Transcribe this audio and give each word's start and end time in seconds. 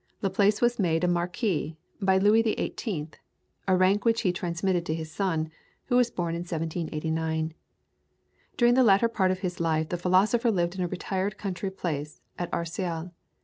Laplace 0.23 0.61
was 0.61 0.79
made 0.79 1.03
a 1.03 1.07
Marquis 1.07 1.77
by 2.01 2.17
Louis 2.17 2.41
XVIII., 2.41 3.09
a 3.67 3.77
rank 3.77 4.03
which 4.03 4.21
he 4.21 4.33
transmitted 4.33 4.83
to 4.87 4.95
his 4.95 5.11
son, 5.11 5.51
who 5.89 5.95
was 5.95 6.09
born 6.09 6.33
in 6.33 6.39
1789. 6.39 7.53
During 8.57 8.73
the 8.73 8.83
latter 8.83 9.07
part 9.07 9.29
of 9.29 9.41
his 9.41 9.59
life 9.59 9.89
the 9.89 9.99
philosopher 9.99 10.49
lived 10.49 10.73
in 10.73 10.81
a 10.81 10.87
retired 10.87 11.37
country 11.37 11.69
place 11.69 12.19
at 12.39 12.49
Arcueile. 12.51 13.11